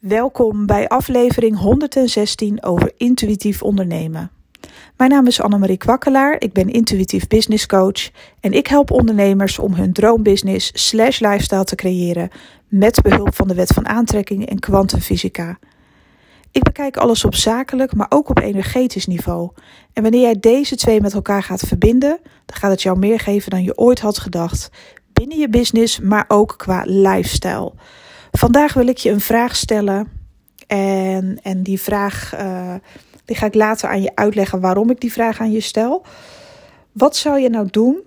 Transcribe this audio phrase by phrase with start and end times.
[0.00, 4.30] Welkom bij aflevering 116 over intuïtief ondernemen.
[4.96, 8.10] Mijn naam is Annemarie Kwakkelaar, ik ben intuïtief business coach
[8.40, 12.30] en ik help ondernemers om hun droombusiness slash lifestyle te creëren
[12.68, 15.58] met behulp van de wet van aantrekking en kwantumfysica.
[16.50, 19.50] Ik bekijk alles op zakelijk, maar ook op energetisch niveau.
[19.92, 23.50] En wanneer jij deze twee met elkaar gaat verbinden, dan gaat het jou meer geven
[23.50, 24.70] dan je ooit had gedacht.
[25.12, 27.72] Binnen je business, maar ook qua lifestyle.
[28.30, 30.08] Vandaag wil ik je een vraag stellen.
[30.66, 32.74] En, en die vraag uh,
[33.30, 36.04] die ga ik later aan je uitleggen waarom ik die vraag aan je stel.
[36.92, 38.00] Wat zou je nou doen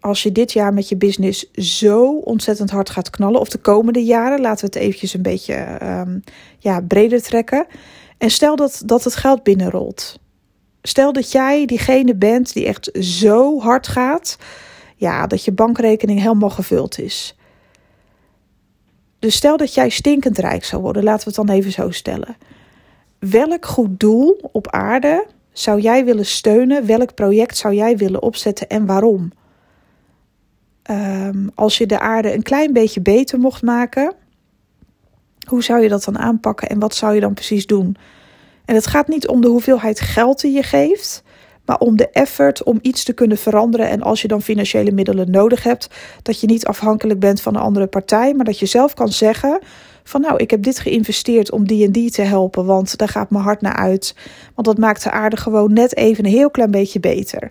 [0.00, 3.40] als je dit jaar met je business zo ontzettend hard gaat knallen?
[3.40, 6.22] Of de komende jaren, laten we het eventjes een beetje um,
[6.58, 7.66] ja, breder trekken.
[8.18, 10.18] En stel dat, dat het geld binnenrolt.
[10.82, 14.38] Stel dat jij diegene bent die echt zo hard gaat.
[14.96, 17.36] Ja, dat je bankrekening helemaal gevuld is.
[19.24, 22.36] Dus stel dat jij stinkend rijk zou worden, laten we het dan even zo stellen.
[23.18, 26.86] Welk goed doel op aarde zou jij willen steunen?
[26.86, 29.32] Welk project zou jij willen opzetten en waarom?
[30.90, 34.14] Um, als je de aarde een klein beetje beter mocht maken,
[35.48, 37.96] hoe zou je dat dan aanpakken en wat zou je dan precies doen?
[38.64, 41.22] En het gaat niet om de hoeveelheid geld die je geeft,
[41.64, 43.88] maar om de effort om iets te kunnen veranderen.
[43.88, 45.88] En als je dan financiële middelen nodig hebt,
[46.22, 49.58] dat je niet afhankelijk bent van een andere partij, maar dat je zelf kan zeggen
[50.04, 53.30] van nou, ik heb dit geïnvesteerd om die en die te helpen, want daar gaat
[53.30, 54.14] mijn hart naar uit.
[54.54, 57.50] Want dat maakt de aarde gewoon net even een heel klein beetje beter.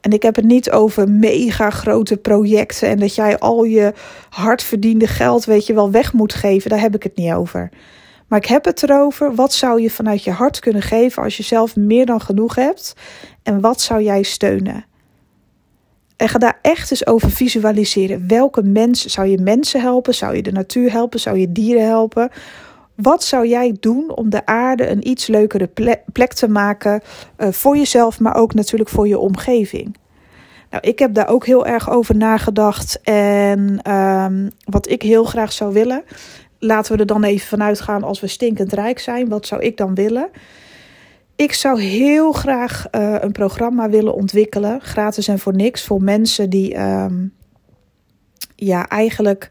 [0.00, 3.92] En ik heb het niet over mega grote projecten en dat jij al je
[4.28, 6.70] hard verdiende geld, weet je wel, weg moet geven.
[6.70, 7.70] Daar heb ik het niet over.
[8.28, 11.42] Maar ik heb het erover, wat zou je vanuit je hart kunnen geven als je
[11.42, 12.94] zelf meer dan genoeg hebt?
[13.42, 14.84] En wat zou jij steunen?
[16.16, 18.28] En ga daar echt eens over visualiseren.
[18.28, 20.14] Welke mensen zou je mensen helpen?
[20.14, 21.20] Zou je de natuur helpen?
[21.20, 22.30] Zou je dieren helpen?
[22.94, 25.70] Wat zou jij doen om de aarde een iets leukere
[26.12, 27.02] plek te maken
[27.38, 29.96] uh, voor jezelf, maar ook natuurlijk voor je omgeving?
[30.70, 33.00] Nou, ik heb daar ook heel erg over nagedacht.
[33.02, 36.02] En um, wat ik heel graag zou willen,
[36.58, 39.28] laten we er dan even vanuit gaan als we stinkend rijk zijn.
[39.28, 40.28] Wat zou ik dan willen?
[41.36, 46.50] Ik zou heel graag uh, een programma willen ontwikkelen, gratis en voor niks, voor mensen
[46.50, 47.32] die um,
[48.56, 49.50] ja, eigenlijk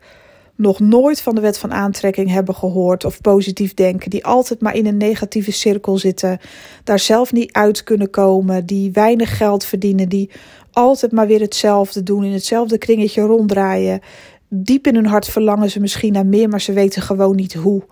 [0.56, 4.76] nog nooit van de wet van aantrekking hebben gehoord of positief denken, die altijd maar
[4.76, 6.40] in een negatieve cirkel zitten,
[6.84, 10.32] daar zelf niet uit kunnen komen, die weinig geld verdienen, die
[10.72, 14.02] altijd maar weer hetzelfde doen, in hetzelfde kringetje ronddraaien,
[14.50, 17.84] diep in hun hart verlangen ze misschien naar meer, maar ze weten gewoon niet hoe.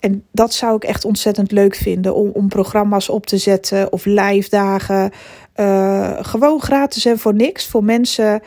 [0.00, 4.04] En dat zou ik echt ontzettend leuk vinden om, om programma's op te zetten of
[4.04, 5.10] live dagen.
[5.56, 8.40] Uh, gewoon gratis en voor niks voor mensen.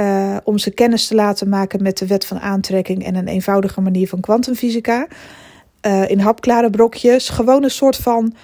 [0.00, 3.80] Uh, om ze kennis te laten maken met de wet van aantrekking en een eenvoudige
[3.80, 5.06] manier van kwantumfysica.
[5.86, 7.28] Uh, in hapklare brokjes.
[7.28, 8.34] Gewoon een soort van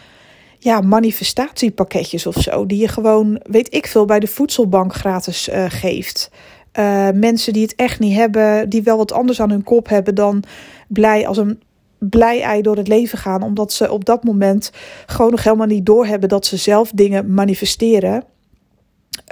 [0.59, 2.67] ja, manifestatiepakketjes of zo.
[2.67, 6.31] Die je gewoon, weet ik veel, bij de voedselbank gratis geeft.
[6.79, 10.15] Uh, mensen die het echt niet hebben, die wel wat anders aan hun kop hebben
[10.15, 10.43] dan
[10.89, 11.61] blij als een
[11.99, 14.71] blij ei door het leven gaan, omdat ze op dat moment
[15.07, 18.25] gewoon nog helemaal niet doorhebben dat ze zelf dingen manifesteren.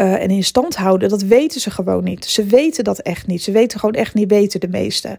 [0.01, 2.25] Uh, en in stand houden, dat weten ze gewoon niet.
[2.25, 3.43] Ze weten dat echt niet.
[3.43, 5.19] Ze weten gewoon echt niet beter, de meeste.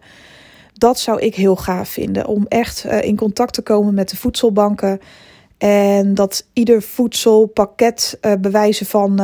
[0.73, 2.27] Dat zou ik heel gaaf vinden.
[2.27, 4.99] Om echt uh, in contact te komen met de voedselbanken.
[5.57, 9.19] En dat ieder voedselpakket bewijzen van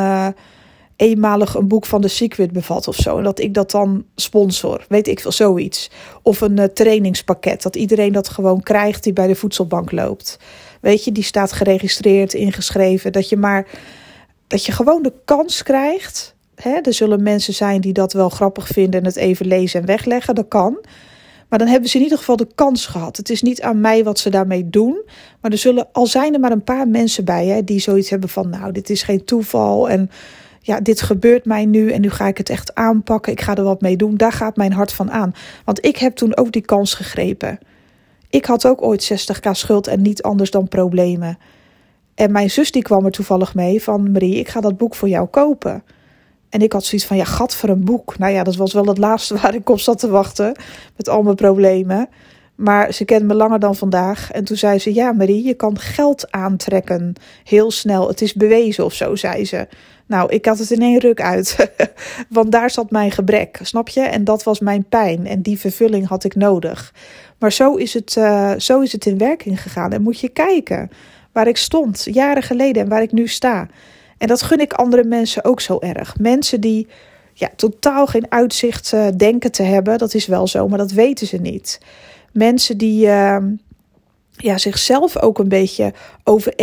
[0.97, 3.18] eenmalig een boek van The Secret bevat of zo.
[3.18, 4.85] En dat ik dat dan sponsor.
[4.90, 5.90] Weet ik veel, zoiets.
[6.22, 7.62] Of een uh, trainingspakket.
[7.62, 10.40] Dat iedereen dat gewoon krijgt die bij de voedselbank loopt.
[10.81, 13.12] Weet je, die staat geregistreerd, ingeschreven.
[13.12, 13.68] Dat je maar.
[14.47, 16.35] Dat je gewoon de kans krijgt.
[16.56, 16.72] Hè?
[16.81, 20.35] Er zullen mensen zijn die dat wel grappig vinden en het even lezen en wegleggen.
[20.35, 20.85] Dat kan.
[21.50, 23.18] Maar dan hebben ze in ieder geval de kans gehad.
[23.18, 25.02] Het is niet aan mij wat ze daarmee doen.
[25.41, 28.29] Maar er zullen, al zijn er maar een paar mensen bij hè, die zoiets hebben
[28.29, 29.90] van: Nou, dit is geen toeval.
[29.90, 30.09] En
[30.67, 33.31] ja, dit gebeurt mij nu en nu ga ik het echt aanpakken.
[33.31, 34.17] Ik ga er wat mee doen.
[34.17, 35.33] Daar gaat mijn hart van aan.
[35.66, 37.59] Want ik heb toen ook die kans gegrepen.
[38.29, 41.37] Ik had ook ooit 60k schuld en niet anders dan problemen.
[42.16, 45.09] En mijn zus die kwam er toevallig mee van Marie, ik ga dat boek voor
[45.09, 45.84] jou kopen.
[46.49, 48.17] En ik had zoiets van, ja, gat voor een boek.
[48.17, 50.55] Nou ja, dat was wel het laatste waar ik op zat te wachten
[50.96, 52.09] met al mijn problemen.
[52.58, 54.32] Maar ze kent me langer dan vandaag.
[54.32, 57.14] En toen zei ze: Ja, Marie, je kan geld aantrekken.
[57.44, 58.08] Heel snel.
[58.08, 59.68] Het is bewezen of zo, zei ze.
[60.06, 61.72] Nou, ik had het in één ruk uit.
[62.30, 64.02] Want daar zat mijn gebrek, snap je?
[64.02, 65.28] En dat was mijn pijn.
[65.28, 66.94] En die vervulling had ik nodig.
[67.40, 69.92] Maar zo is het, uh, zo is het in werking gegaan.
[69.92, 70.90] En moet je kijken
[71.32, 73.68] waar ik stond jaren geleden en waar ik nu sta.
[74.18, 76.20] En dat gun ik andere mensen ook zo erg.
[76.20, 76.88] Mensen die
[77.34, 79.98] ja, totaal geen uitzicht uh, denken te hebben.
[79.98, 81.80] Dat is wel zo, maar dat weten ze niet.
[82.37, 83.37] Mensen die, uh,
[84.31, 85.93] ja, zichzelf ook een beetje
[86.23, 86.53] over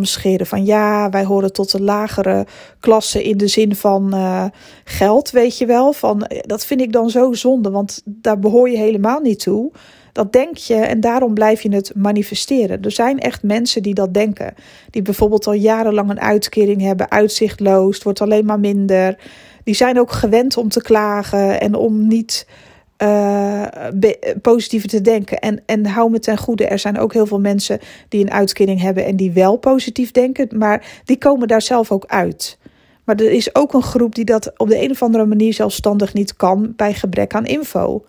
[0.00, 0.46] scheren.
[0.46, 2.46] Van ja, wij horen tot de lagere
[2.80, 4.44] klasse in de zin van uh,
[4.84, 5.92] geld, weet je wel.
[5.92, 9.72] Van, dat vind ik dan zo zonde, want daar behoor je helemaal niet toe.
[10.12, 12.82] Dat denk je en daarom blijf je het manifesteren.
[12.82, 14.54] Er zijn echt mensen die dat denken.
[14.90, 19.18] Die bijvoorbeeld al jarenlang een uitkering hebben, uitzichtloos, het wordt alleen maar minder.
[19.64, 22.46] Die zijn ook gewend om te klagen en om niet
[23.02, 23.66] uh,
[24.42, 25.38] positiever te denken.
[25.38, 28.80] En, en hou me ten goede, er zijn ook heel veel mensen die een uitkering
[28.80, 32.58] hebben en die wel positief denken, maar die komen daar zelf ook uit.
[33.04, 36.14] Maar er is ook een groep die dat op de een of andere manier zelfstandig
[36.14, 38.04] niet kan bij gebrek aan info.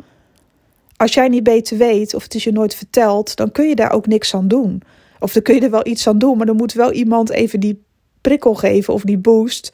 [0.97, 3.91] Als jij niet beter weet of het is je nooit verteld, dan kun je daar
[3.91, 4.81] ook niks aan doen.
[5.19, 7.59] Of dan kun je er wel iets aan doen, maar dan moet wel iemand even
[7.59, 7.83] die
[8.21, 9.73] prikkel geven of die boost.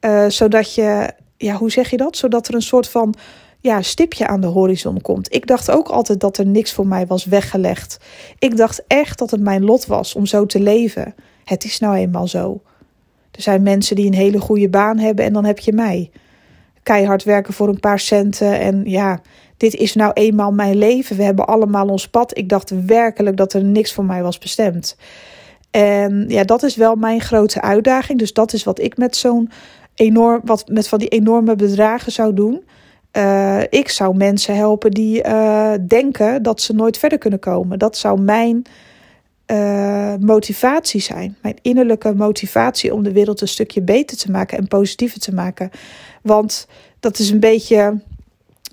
[0.00, 2.16] Uh, zodat je, ja, hoe zeg je dat?
[2.16, 3.14] Zodat er een soort van
[3.60, 5.34] ja, stipje aan de horizon komt.
[5.34, 7.98] Ik dacht ook altijd dat er niks voor mij was weggelegd.
[8.38, 11.14] Ik dacht echt dat het mijn lot was om zo te leven.
[11.44, 12.60] Het is nou eenmaal zo.
[13.30, 16.10] Er zijn mensen die een hele goede baan hebben en dan heb je mij.
[16.82, 19.20] Keihard werken voor een paar centen en ja,
[19.56, 21.16] dit is nou eenmaal mijn leven.
[21.16, 22.38] We hebben allemaal ons pad.
[22.38, 24.96] Ik dacht werkelijk dat er niks voor mij was bestemd.
[25.70, 28.18] En ja, dat is wel mijn grote uitdaging.
[28.18, 29.50] Dus dat is wat ik met zo'n
[29.94, 32.62] enorm, wat met van die enorme bedragen zou doen.
[33.16, 37.78] Uh, ik zou mensen helpen die uh, denken dat ze nooit verder kunnen komen.
[37.78, 38.62] Dat zou mijn
[39.46, 41.36] uh, motivatie zijn.
[41.42, 45.70] Mijn innerlijke motivatie om de wereld een stukje beter te maken en positiever te maken.
[46.22, 46.66] Want
[47.00, 48.00] dat is een beetje.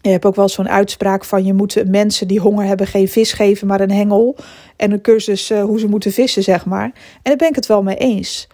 [0.02, 3.34] Je hebt ook wel zo'n uitspraak van je moet mensen die honger hebben geen vis
[3.34, 4.36] geven, maar een hengel.
[4.76, 6.84] En een cursus hoe ze moeten vissen, zeg maar.
[6.84, 6.94] En
[7.24, 8.48] daar ben ik het wel mee eens.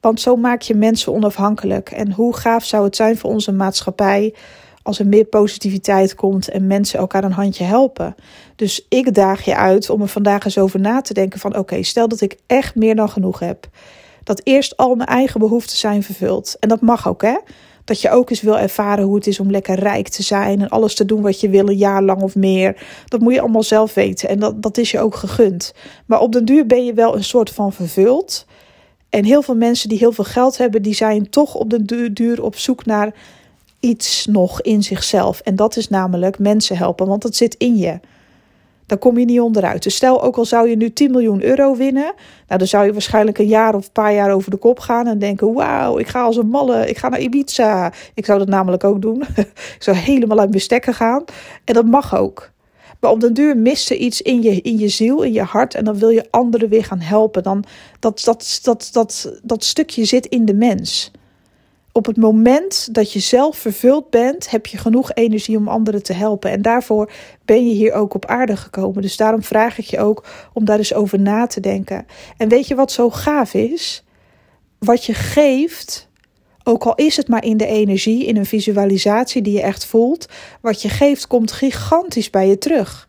[0.00, 1.90] Want zo maak je mensen onafhankelijk.
[1.90, 4.34] En hoe gaaf zou het zijn voor onze maatschappij
[4.82, 8.14] als er meer positiviteit komt en mensen elkaar een handje helpen.
[8.56, 11.82] Dus ik daag je uit om er vandaag eens over na te denken van oké,
[11.82, 13.68] stel dat ik echt meer dan genoeg heb.
[14.24, 16.56] Dat eerst al mijn eigen behoeften zijn vervuld.
[16.60, 17.36] En dat mag ook hè.
[17.84, 20.68] Dat je ook eens wil ervaren hoe het is om lekker rijk te zijn en
[20.68, 22.82] alles te doen wat je wil, een jaar lang of meer.
[23.06, 25.74] Dat moet je allemaal zelf weten en dat, dat is je ook gegund.
[26.06, 28.46] Maar op den duur ben je wel een soort van vervuld.
[29.08, 32.42] En heel veel mensen die heel veel geld hebben, die zijn toch op den duur
[32.42, 33.14] op zoek naar
[33.80, 35.40] iets nog in zichzelf.
[35.40, 38.00] En dat is namelijk mensen helpen, want dat zit in je.
[38.86, 39.82] Daar kom je niet onderuit.
[39.82, 42.12] Dus stel ook al zou je nu 10 miljoen euro winnen.
[42.46, 45.06] Nou, dan zou je waarschijnlijk een jaar of een paar jaar over de kop gaan
[45.06, 47.92] en denken: Wauw, ik ga als een malle, ik ga naar Ibiza.
[48.14, 49.22] Ik zou dat namelijk ook doen.
[49.76, 51.24] ik zou helemaal uit mijn stekken gaan.
[51.64, 52.50] En dat mag ook.
[53.00, 55.74] Maar op den duur mist iets in je, in je ziel, in je hart.
[55.74, 57.42] En dan wil je anderen weer gaan helpen.
[57.42, 57.64] Dan,
[57.98, 61.10] dat, dat, dat, dat, dat stukje zit in de mens
[61.92, 66.12] op het moment dat je zelf vervuld bent, heb je genoeg energie om anderen te
[66.12, 66.50] helpen.
[66.50, 67.10] En daarvoor
[67.44, 69.02] ben je hier ook op aarde gekomen.
[69.02, 72.06] Dus daarom vraag ik je ook om daar eens over na te denken.
[72.36, 74.04] En weet je wat zo gaaf is?
[74.78, 76.08] Wat je geeft,
[76.64, 80.26] ook al is het maar in de energie, in een visualisatie die je echt voelt,
[80.60, 83.08] wat je geeft komt gigantisch bij je terug.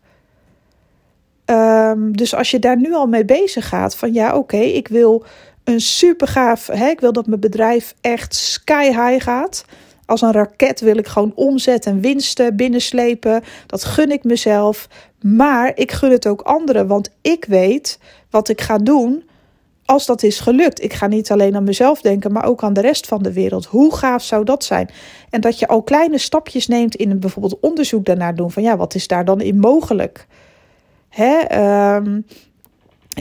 [1.46, 5.24] Um, dus als je daar nu al mee bezig gaat, van ja, oké, ik wil
[5.64, 6.66] een super gaaf.
[6.66, 9.64] Hè, ik wil dat mijn bedrijf echt sky high gaat.
[10.06, 13.42] Als een raket wil ik gewoon omzet en winsten binnenslepen.
[13.66, 14.88] Dat gun ik mezelf.
[15.20, 16.86] Maar ik gun het ook anderen.
[16.86, 17.98] Want ik weet
[18.30, 19.24] wat ik ga doen
[19.84, 20.82] als dat is gelukt.
[20.82, 23.64] Ik ga niet alleen aan mezelf denken, maar ook aan de rest van de wereld.
[23.64, 24.90] Hoe gaaf zou dat zijn?
[25.30, 28.50] En dat je al kleine stapjes neemt in een bijvoorbeeld onderzoek daarnaar doen.
[28.50, 30.26] Van ja, wat is daar dan in mogelijk?
[31.08, 31.60] Hè,
[31.96, 32.26] um,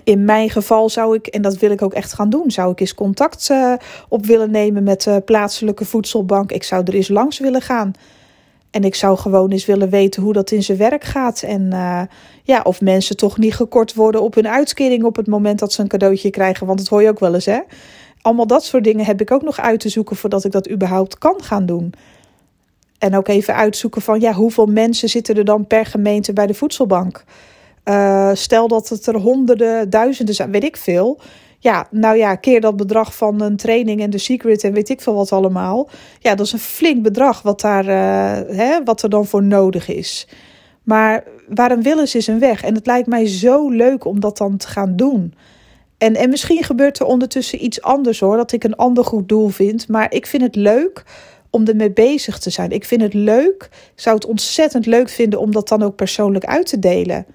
[0.03, 2.79] in mijn geval zou ik, en dat wil ik ook echt gaan doen, zou ik
[2.79, 3.74] eens contact uh,
[4.10, 6.51] op willen nemen met de plaatselijke voedselbank.
[6.51, 7.93] Ik zou er eens langs willen gaan.
[8.71, 11.41] En ik zou gewoon eens willen weten hoe dat in zijn werk gaat.
[11.41, 12.01] En uh,
[12.43, 15.81] ja, of mensen toch niet gekort worden op hun uitkering op het moment dat ze
[15.81, 16.67] een cadeautje krijgen.
[16.67, 17.60] Want dat hoor je ook wel eens, hè?
[18.21, 21.17] Allemaal dat soort dingen heb ik ook nog uit te zoeken voordat ik dat überhaupt
[21.17, 21.93] kan gaan doen.
[23.00, 26.53] En ook even uitzoeken van ja, hoeveel mensen zitten er dan per gemeente bij de
[26.53, 27.24] voedselbank?
[27.86, 31.20] Uh, stel dat het er honderden, duizenden zijn, weet ik veel.
[31.60, 35.02] Ja, nou ja, keer dat bedrag van een training en de secret en weet ik
[35.02, 35.90] veel wat allemaal.
[36.20, 39.88] Ja, dat is een flink bedrag wat, daar, uh, hè, wat er dan voor nodig
[39.88, 40.28] is.
[40.84, 42.64] Maar waar een wil is, is een weg.
[42.64, 45.34] En het lijkt mij zo leuk om dat dan te gaan doen.
[45.98, 49.50] En, en misschien gebeurt er ondertussen iets anders hoor, dat ik een ander goed doel
[49.50, 49.88] vind.
[49.88, 51.04] Maar ik vind het leuk
[51.50, 52.72] om ermee bezig te zijn.
[52.72, 53.70] Ik vind het leuk.
[53.72, 57.26] Ik zou het ontzettend leuk vinden om dat dan ook persoonlijk uit te delen.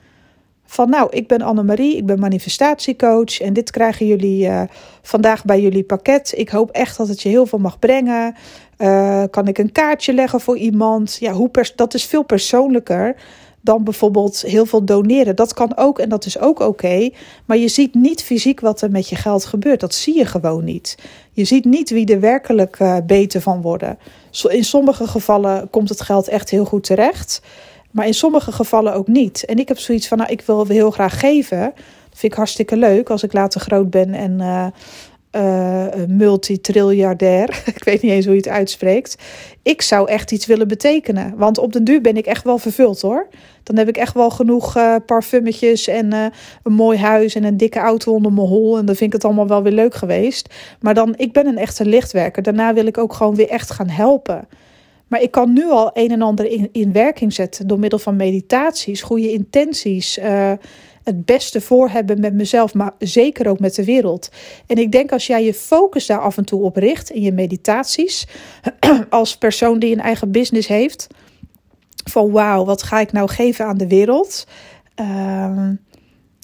[0.67, 4.63] Van nou, ik ben Annemarie, ik ben manifestatiecoach en dit krijgen jullie uh,
[5.03, 6.33] vandaag bij jullie pakket.
[6.37, 8.35] Ik hoop echt dat het je heel veel mag brengen.
[8.79, 11.17] Uh, kan ik een kaartje leggen voor iemand?
[11.21, 13.17] Ja, hoe dat is veel persoonlijker
[13.67, 15.37] dan bijvoorbeeld heel veel doneren.
[15.37, 17.11] Dat kan ook en dat is ook oké.
[17.45, 19.81] maar je ziet niet fysiek wat er met je geld gebeurt.
[19.81, 20.99] Dat zie je gewoon niet.
[21.33, 23.99] Je ziet niet wie er werkelijk uh, beter van worden.
[24.49, 27.43] In sommige gevallen komt het geld echt heel goed terecht.
[27.91, 29.45] Maar in sommige gevallen ook niet.
[29.45, 31.61] En ik heb zoiets van, nou, ik wil heel graag geven.
[32.09, 34.67] Dat vind ik hartstikke leuk als ik later groot ben en uh,
[35.37, 37.63] uh, multitriljardair.
[37.77, 39.17] ik weet niet eens hoe je het uitspreekt.
[39.63, 41.37] Ik zou echt iets willen betekenen.
[41.37, 43.29] Want op den duur ben ik echt wel vervuld hoor.
[43.63, 47.79] Dan heb ik echt wel genoeg uh, parfummetjes en een mooi huis en een dikke
[47.79, 48.79] auto onder mijn hol.
[48.79, 50.55] En dan vind ik het allemaal wel weer leuk geweest.
[50.81, 52.43] Maar dan, ik ben een echte lichtwerker.
[52.43, 54.49] Daarna wil ik ook gewoon weer echt gaan helpen.
[55.09, 58.17] Maar ik kan nu al een en ander in, in werking zetten door middel van
[58.17, 60.53] meditaties, goede intenties, uh,
[61.03, 64.29] het beste voor hebben met mezelf, maar zeker ook met de wereld.
[64.67, 67.33] En ik denk als jij je focus daar af en toe op richt in je
[67.33, 68.27] meditaties,
[69.11, 71.07] als persoon die een eigen business heeft,
[72.11, 74.47] van wauw, wat ga ik nou geven aan de wereld?
[75.01, 75.69] Uh,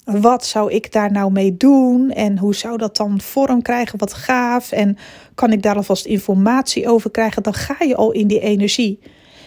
[0.05, 2.11] wat zou ik daar nou mee doen?
[2.11, 3.99] En hoe zou dat dan vorm krijgen?
[3.99, 4.73] Wat gaaf.
[4.73, 4.97] En
[5.35, 7.43] kan ik daar alvast informatie over krijgen?
[7.43, 8.99] Dan ga je al in die energie.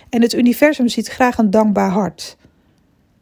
[0.10, 2.38] En het universum ziet graag een dankbaar hart.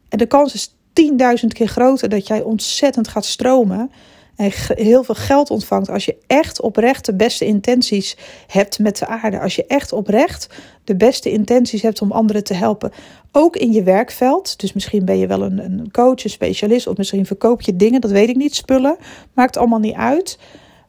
[0.08, 3.90] En de kans is 10.000 keer groter dat jij ontzettend gaat stromen
[4.36, 8.16] en heel veel geld ontvangt als je echt oprecht de beste intenties
[8.46, 9.40] hebt met de aarde.
[9.40, 10.48] Als je echt oprecht
[10.84, 12.92] de beste intenties hebt om anderen te helpen.
[13.32, 14.60] Ook in je werkveld.
[14.60, 18.00] Dus misschien ben je wel een, een coach, een specialist, of misschien verkoop je dingen,
[18.00, 18.96] dat weet ik niet, spullen.
[19.32, 20.38] Maakt allemaal niet uit.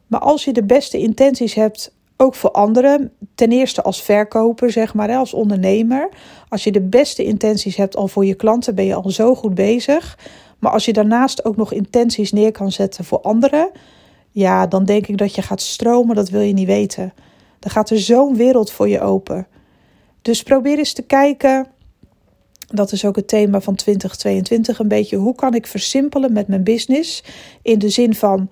[0.06, 4.94] Maar als je de beste intenties hebt, ook voor anderen, ten eerste als verkoper, zeg
[4.94, 6.08] maar, als ondernemer.
[6.48, 9.54] Als je de beste intenties hebt al voor je klanten, ben je al zo goed
[9.54, 10.18] bezig.
[10.58, 13.70] Maar als je daarnaast ook nog intenties neer kan zetten voor anderen,
[14.30, 17.12] ja, dan denk ik dat je gaat stromen, dat wil je niet weten.
[17.58, 19.46] Dan gaat er zo'n wereld voor je open.
[20.22, 21.66] Dus probeer eens te kijken.
[22.66, 25.16] Dat is ook het thema van 2022 een beetje.
[25.16, 27.24] Hoe kan ik versimpelen met mijn business?
[27.62, 28.50] In de zin van: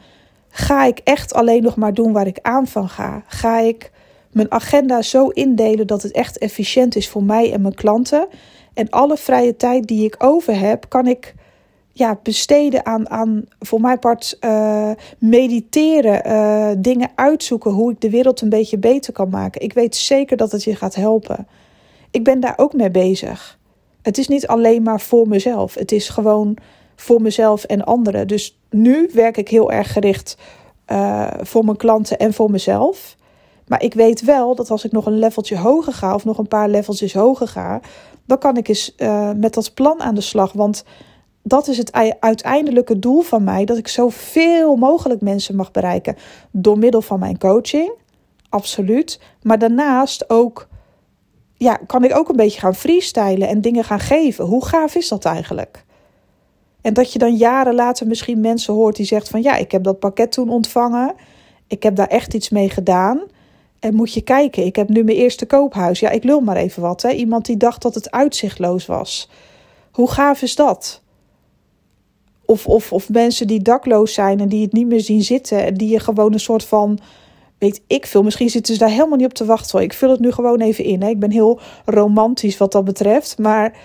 [0.57, 3.23] ga ik echt alleen nog maar doen waar ik aan van ga?
[3.27, 3.91] Ga ik
[4.33, 8.27] mijn agenda zo indelen dat het echt efficiënt is voor mij en mijn klanten?
[8.75, 11.35] En alle vrije tijd die ik over heb, kan ik
[11.93, 18.11] ja, besteden aan, aan voor mijn part uh, mediteren, uh, dingen uitzoeken hoe ik de
[18.11, 19.61] wereld een beetje beter kan maken.
[19.61, 21.47] Ik weet zeker dat het je gaat helpen.
[22.11, 23.59] Ik ben daar ook mee bezig.
[24.03, 25.75] Het is niet alleen maar voor mezelf.
[25.75, 26.57] Het is gewoon
[26.97, 28.27] voor mezelf en anderen.
[28.27, 30.37] Dus nu werk ik heel erg gericht
[30.93, 33.17] uh, voor mijn klanten en voor mezelf.
[33.67, 36.49] Maar ik weet wel dat als ik nog een leveltje hoger ga, of nog een
[36.49, 37.81] paar leveltjes hoger ga,
[38.27, 38.95] dan kan ik eens
[39.37, 40.53] met dat plan aan de slag.
[40.53, 40.85] Want
[41.43, 46.17] dat is het uiteindelijke doel van mij: dat ik zoveel mogelijk mensen mag bereiken
[46.51, 47.93] door middel van mijn coaching.
[48.49, 49.21] Absoluut.
[49.43, 50.69] Maar daarnaast ook,
[51.57, 54.45] ja, kan ik ook een beetje gaan freestylen en dingen gaan geven.
[54.45, 55.84] Hoe gaaf is dat eigenlijk?
[56.85, 59.85] En dat je dan jaren later misschien mensen hoort die zegt van ja, ik heb
[59.85, 61.15] dat pakket toen ontvangen.
[61.67, 63.21] Ik heb daar echt iets mee gedaan.
[63.79, 66.01] En moet je kijken, ik heb nu mijn eerste koophuis.
[66.01, 67.03] Ja, ik lul maar even wat.
[67.03, 67.11] Hè?
[67.11, 69.31] Iemand die dacht dat het uitzichtloos was.
[69.91, 71.03] Hoe gaaf is dat?
[72.45, 75.65] Of, of, of mensen die dakloos zijn en die het niet meer zien zitten.
[75.65, 76.99] En die je gewoon een soort van.
[77.59, 78.23] Weet ik veel.
[78.23, 79.81] Misschien zitten ze daar helemaal niet op te wachten.
[79.81, 81.03] Ik vul het nu gewoon even in.
[81.03, 81.09] Hè.
[81.09, 83.39] Ik ben heel romantisch wat dat betreft.
[83.39, 83.77] Maar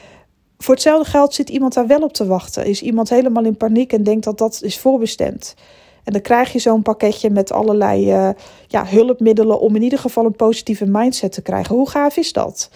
[0.63, 2.65] voor hetzelfde geld zit iemand daar wel op te wachten.
[2.65, 5.55] Is iemand helemaal in paniek en denkt dat dat is voorbestemd.
[6.03, 8.29] En dan krijg je zo'n pakketje met allerlei uh,
[8.67, 11.75] ja, hulpmiddelen om in ieder geval een positieve mindset te krijgen.
[11.75, 12.69] Hoe gaaf is dat?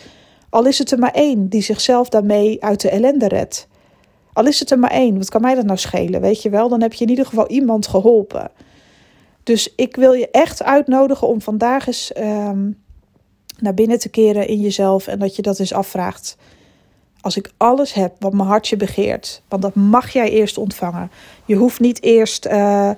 [0.49, 3.67] Al is het er maar één die zichzelf daarmee uit de ellende redt.
[4.33, 6.21] Al is het er maar één, wat kan mij dat nou schelen?
[6.21, 8.51] Weet je wel, dan heb je in ieder geval iemand geholpen.
[9.43, 12.71] Dus ik wil je echt uitnodigen om vandaag eens ehm,
[13.57, 16.37] naar binnen te keren in jezelf en dat je dat eens afvraagt.
[17.23, 21.11] Als ik alles heb wat mijn hartje begeert, want dat mag jij eerst ontvangen.
[21.45, 22.89] Je hoeft niet eerst, uh,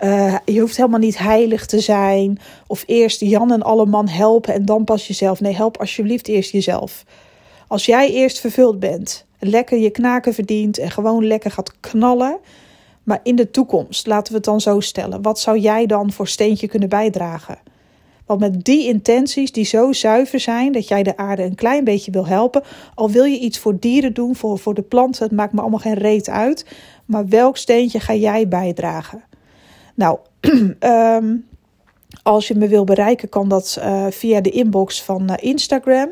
[0.00, 4.54] uh, je hoeft helemaal niet heilig te zijn of eerst Jan en alle man helpen
[4.54, 5.40] en dan pas jezelf.
[5.40, 7.04] Nee, help alsjeblieft eerst jezelf.
[7.68, 12.38] Als jij eerst vervuld bent lekker je knaken verdient en gewoon lekker gaat knallen.
[13.02, 16.28] Maar in de toekomst, laten we het dan zo stellen, wat zou jij dan voor
[16.28, 17.58] steentje kunnen bijdragen?
[18.26, 22.10] Want met die intenties die zo zuiver zijn dat jij de aarde een klein beetje
[22.10, 22.62] wil helpen,
[22.94, 25.78] al wil je iets voor dieren doen, voor, voor de planten, het maakt me allemaal
[25.78, 26.66] geen reet uit.
[27.06, 29.24] Maar welk steentje ga jij bijdragen?
[29.94, 30.18] Nou,
[30.80, 31.46] um,
[32.22, 36.10] als je me wil bereiken, kan dat uh, via de inbox van uh, Instagram.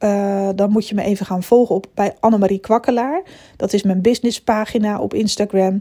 [0.00, 3.22] Uh, dan moet je me even gaan volgen op, bij Annemarie Kwakkelaar.
[3.56, 5.80] Dat is mijn businesspagina op Instagram.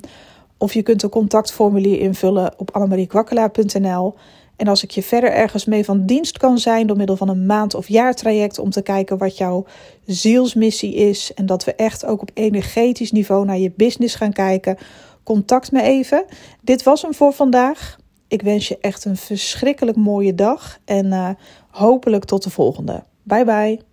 [0.58, 4.16] Of je kunt een contactformulier invullen op annemariekwakkelaar.nl.
[4.56, 7.46] En als ik je verder ergens mee van dienst kan zijn door middel van een
[7.46, 9.66] maand of jaartraject om te kijken wat jouw
[10.06, 14.78] zielsmissie is en dat we echt ook op energetisch niveau naar je business gaan kijken,
[15.24, 16.26] contact me even.
[16.62, 17.98] Dit was hem voor vandaag.
[18.28, 21.30] Ik wens je echt een verschrikkelijk mooie dag en uh,
[21.70, 23.04] hopelijk tot de volgende.
[23.24, 23.93] Bye bye.